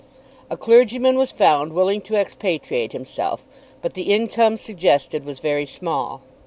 [0.49, 3.45] A clergyman was found willing to expatriate himself,
[3.83, 6.23] but the income suggested was very small.